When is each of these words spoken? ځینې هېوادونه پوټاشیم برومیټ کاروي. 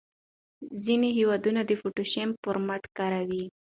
ځینې 0.83 1.09
هېوادونه 1.17 1.61
پوټاشیم 1.81 2.29
برومیټ 2.43 2.83
کاروي. 2.97 3.43